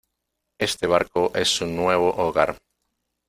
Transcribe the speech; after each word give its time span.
este 0.57 0.87
barco 0.87 1.31
es 1.35 1.47
su 1.47 1.67
nuevo 1.67 2.09
hogar 2.15 2.57